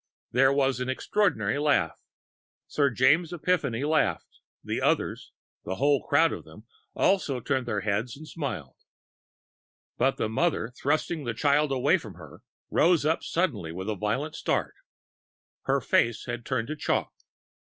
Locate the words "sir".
2.65-2.89